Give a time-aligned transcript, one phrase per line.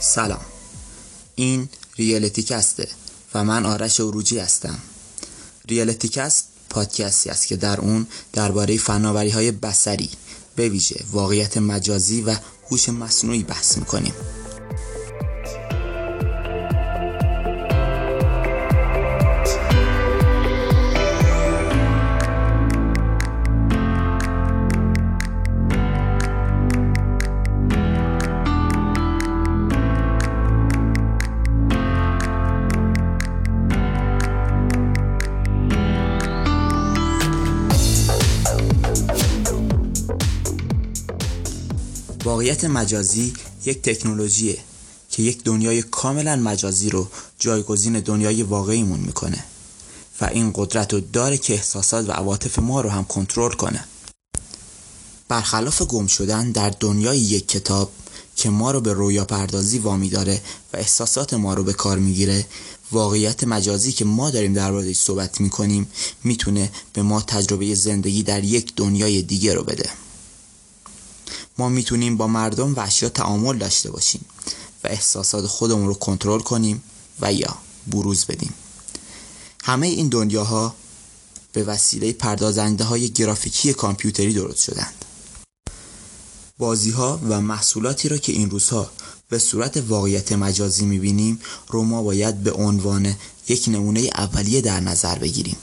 [0.00, 0.40] سلام.
[1.34, 2.88] این ریالیتی کسته
[3.34, 4.78] و من آرش عروجی هستم.
[5.68, 10.10] ریالیتی کست پادکستی است که در اون درباره فناوری های بسری
[10.56, 12.36] به ویژه واقعیت مجازی و
[12.70, 14.14] هوش مصنوعی بحث می‌کنیم.
[42.28, 43.32] واقعیت مجازی
[43.64, 44.58] یک تکنولوژیه
[45.10, 49.44] که یک دنیای کاملا مجازی رو جایگزین دنیای واقعیمون می‌کنه
[50.20, 53.84] و این قدرت رو داره که احساسات و عواطف ما رو هم کنترل کنه.
[55.28, 57.90] برخلاف گم شدن در دنیای یک کتاب
[58.36, 60.40] که ما رو به رویا پردازی وامی داره
[60.72, 62.46] و احساسات ما رو به کار می‌گیره
[62.92, 65.90] واقعیت مجازی که ما داریم در صحبت می‌کنیم
[66.24, 69.90] می‌تونه به ما تجربه زندگی در یک دنیای دیگه رو بده.
[71.58, 74.24] ما می‌تونیم با مردم و اشیا تعامل داشته باشیم
[74.84, 76.82] و احساسات خودمون رو کنترل کنیم
[77.20, 77.56] و یا
[77.86, 78.54] بروز بدیم.
[79.64, 80.74] همه این دنیاها
[81.52, 84.94] به وسیله پردازنده های گرافیکی کامپیوتری درست شدند.
[86.58, 88.90] بازی ها و محصولاتی را که این روزها
[89.28, 93.14] به صورت واقعیت مجازی می‌بینیم رو ما باید به عنوان
[93.48, 95.56] یک نمونه اولیه در نظر بگیریم.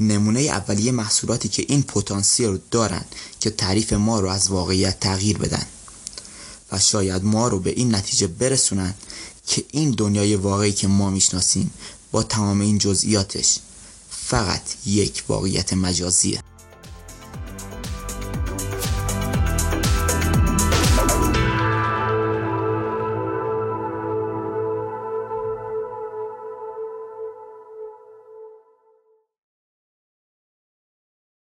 [0.00, 3.04] نمونه اولیه محصولاتی که این پتانسیل رو دارن
[3.40, 5.66] که تعریف ما رو از واقعیت تغییر بدن.
[6.72, 8.94] و شاید ما رو به این نتیجه برسونن
[9.46, 11.70] که این دنیای واقعی که ما می‌شناسیم
[12.12, 13.58] با تمام این جزئیاتش
[14.10, 16.42] فقط یک واقعیت مجازیه.